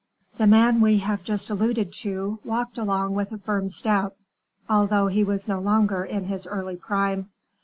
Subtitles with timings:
[0.39, 4.17] The man we have just alluded to walked along with a firm step,
[4.67, 7.29] although he was no longer in his early prime.